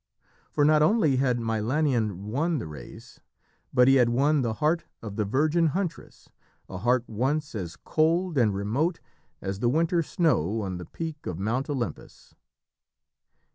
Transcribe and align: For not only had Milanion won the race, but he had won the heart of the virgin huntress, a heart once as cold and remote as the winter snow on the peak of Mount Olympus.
For 0.49 0.65
not 0.65 0.81
only 0.81 1.17
had 1.17 1.37
Milanion 1.39 2.23
won 2.25 2.57
the 2.57 2.65
race, 2.65 3.19
but 3.71 3.87
he 3.87 3.97
had 3.97 4.09
won 4.09 4.41
the 4.41 4.53
heart 4.55 4.83
of 4.99 5.15
the 5.15 5.25
virgin 5.25 5.67
huntress, 5.67 6.27
a 6.67 6.79
heart 6.79 7.07
once 7.07 7.53
as 7.53 7.75
cold 7.75 8.35
and 8.35 8.51
remote 8.51 8.99
as 9.41 9.59
the 9.59 9.69
winter 9.69 10.01
snow 10.01 10.61
on 10.63 10.79
the 10.79 10.85
peak 10.85 11.27
of 11.27 11.37
Mount 11.37 11.69
Olympus. 11.69 12.33